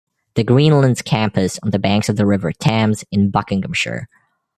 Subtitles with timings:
[0.33, 4.09] The Greenlands Campus, on the banks of the River Thames in Buckinghamshire.